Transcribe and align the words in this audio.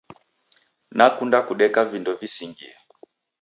Nakunde 0.97 1.37
kudeka 1.47 1.81
vindo 1.91 2.11
visingie 2.19 2.73